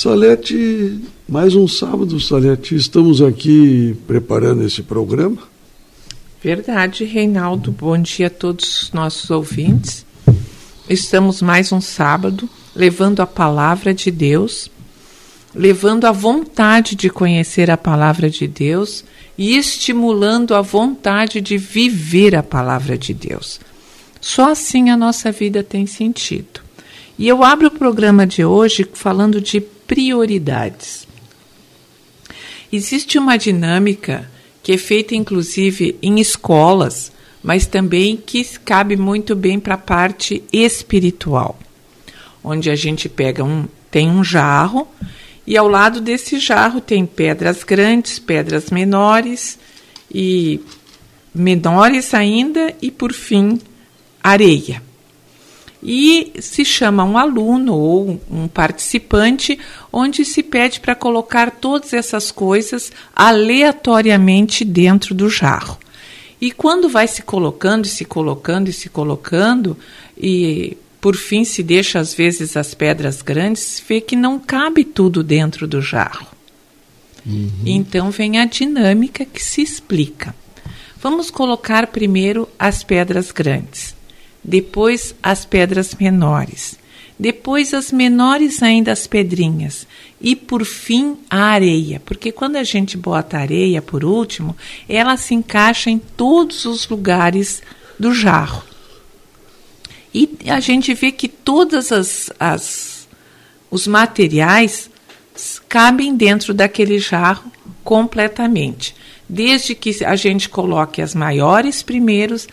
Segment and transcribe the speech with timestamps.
[0.00, 5.38] Salete, mais um sábado, Salete, estamos aqui preparando esse programa.
[6.40, 7.72] Verdade, Reinaldo.
[7.72, 10.06] Bom dia a todos os nossos ouvintes.
[10.88, 14.70] Estamos mais um sábado levando a palavra de Deus,
[15.52, 19.04] levando a vontade de conhecer a palavra de Deus
[19.36, 23.58] e estimulando a vontade de viver a palavra de Deus.
[24.20, 26.60] Só assim a nossa vida tem sentido.
[27.18, 31.08] E eu abro o programa de hoje falando de prioridades.
[32.70, 34.30] Existe uma dinâmica
[34.62, 37.10] que é feita inclusive em escolas,
[37.42, 41.58] mas também que cabe muito bem para a parte espiritual,
[42.44, 44.86] onde a gente pega um tem um jarro
[45.46, 49.58] e ao lado desse jarro tem pedras grandes, pedras menores
[50.12, 50.60] e
[51.34, 53.58] menores ainda e por fim
[54.22, 54.82] areia
[55.82, 59.58] e se chama um aluno ou um participante,
[59.92, 65.78] onde se pede para colocar todas essas coisas aleatoriamente dentro do jarro.
[66.40, 69.76] E quando vai se colocando e se colocando e se colocando,
[70.16, 75.22] e por fim se deixa às vezes as pedras grandes, vê que não cabe tudo
[75.22, 76.26] dentro do jarro.
[77.24, 77.50] Uhum.
[77.64, 80.34] Então vem a dinâmica que se explica.
[81.00, 83.97] Vamos colocar primeiro as pedras grandes
[84.48, 86.78] depois as pedras menores,
[87.18, 89.86] depois as menores ainda as pedrinhas
[90.18, 94.56] e por fim a areia, porque quando a gente bota a areia por último,
[94.88, 97.62] ela se encaixa em todos os lugares
[97.98, 98.64] do jarro.
[100.14, 103.06] E a gente vê que todas as, as
[103.70, 104.90] os materiais
[105.68, 107.52] cabem dentro daquele jarro
[107.84, 108.96] completamente,
[109.28, 112.48] desde que a gente coloque as maiores primeiros,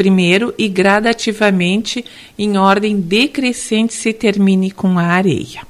[0.00, 2.02] primeiro e gradativamente,
[2.38, 5.60] em ordem decrescente, se termine com a areia.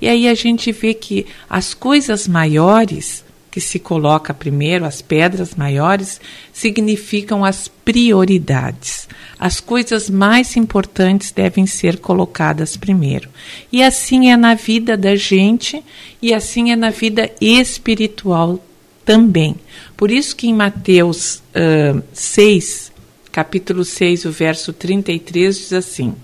[0.00, 5.54] E aí a gente vê que as coisas maiores que se coloca primeiro, as pedras
[5.54, 6.22] maiores,
[6.54, 9.06] significam as prioridades.
[9.38, 13.28] As coisas mais importantes devem ser colocadas primeiro.
[13.70, 15.84] E assim é na vida da gente
[16.22, 18.58] e assim é na vida espiritual
[19.04, 19.54] também.
[19.98, 22.92] Por isso que em Mateus uh, 6,
[23.36, 26.14] capítulo 6, o verso 33 diz assim: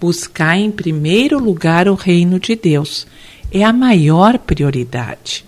[0.00, 3.06] Buscar em primeiro lugar o reino de Deus.
[3.52, 5.44] É a maior prioridade.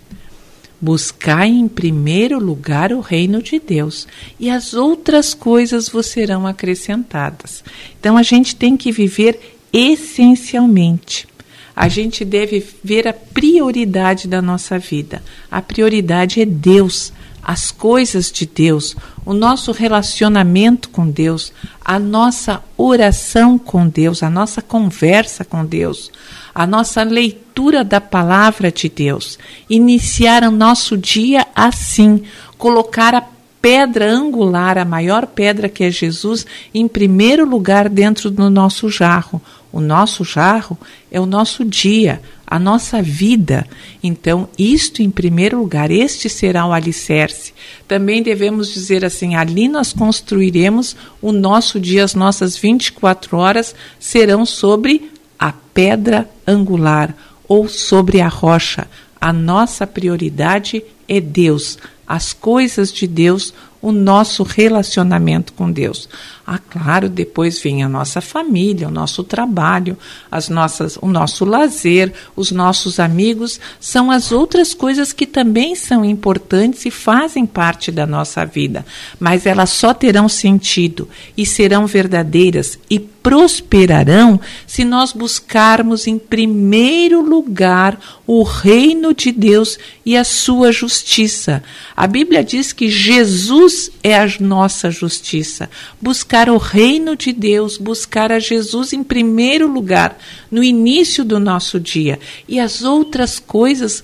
[0.79, 4.07] Buscar em primeiro lugar o reino de Deus
[4.39, 7.65] e as outras coisas vos serão acrescentadas.
[7.99, 11.27] Então a gente tem que viver essencialmente.
[11.75, 15.23] A gente deve ver a prioridade da nossa vida.
[15.51, 21.53] A prioridade é Deus, as coisas de Deus, o nosso relacionamento com Deus,
[21.85, 26.11] a nossa oração com Deus, a nossa conversa com Deus,
[26.55, 29.39] a nossa leitura da palavra de Deus,
[29.69, 32.23] iniciar o nosso dia assim,
[32.57, 33.25] colocar a
[33.61, 39.41] pedra angular, a maior pedra que é Jesus, em primeiro lugar dentro do nosso jarro.
[39.73, 40.79] O nosso jarro
[41.11, 43.67] é o nosso dia, a nossa vida.
[44.03, 47.53] Então, isto em primeiro lugar, este será o alicerce.
[47.87, 54.47] Também devemos dizer assim: ali nós construiremos o nosso dia, as nossas 24 horas serão
[54.47, 57.15] sobre a pedra angular
[57.47, 58.89] ou sobre a rocha.
[59.21, 61.77] A nossa prioridade é Deus,
[62.07, 66.09] as coisas de Deus, o nosso relacionamento com Deus.
[66.47, 69.99] Ah, claro, depois vem a nossa família, o nosso trabalho,
[70.31, 76.05] as nossas, o nosso lazer, os nossos amigos, são as outras coisas que também são
[76.05, 78.85] importantes e fazem parte da nossa vida,
[79.21, 87.21] mas elas só terão sentido e serão verdadeiras e prosperarão se nós buscarmos em primeiro
[87.21, 89.79] lugar o reino de Deus
[90.09, 91.63] e a sua justiça.
[91.95, 95.69] A Bíblia diz que Jesus é a nossa justiça.
[96.01, 100.19] Buscar o reino de Deus, buscar a Jesus em primeiro lugar,
[100.51, 104.03] no início do nosso dia, e as outras coisas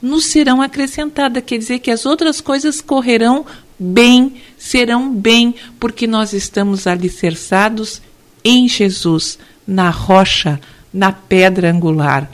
[0.00, 3.44] nos serão acrescentadas, quer dizer que as outras coisas correrão
[3.78, 8.00] bem, serão bem, porque nós estamos alicerçados
[8.42, 10.58] em Jesus, na rocha,
[10.90, 12.32] na pedra angular.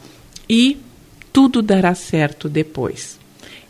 [0.49, 0.79] E
[1.39, 3.17] tudo dará certo depois.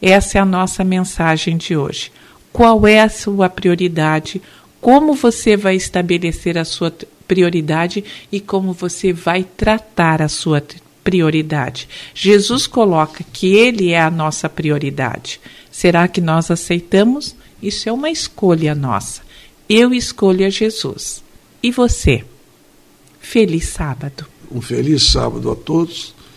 [0.00, 2.11] Essa é a nossa mensagem de hoje.
[2.50, 4.41] Qual é a sua prioridade?
[4.81, 6.91] Como você vai estabelecer a sua
[7.26, 10.65] prioridade e como você vai tratar a sua
[11.05, 11.87] prioridade?
[12.15, 15.38] Jesus coloca que Ele é a nossa prioridade.
[15.70, 17.37] Será que nós aceitamos?
[17.62, 19.20] Isso é uma escolha nossa.
[19.69, 21.23] Eu escolho a Jesus.
[21.62, 22.25] E você?
[23.20, 24.25] Feliz sábado.
[24.50, 26.17] Um feliz sábado a todos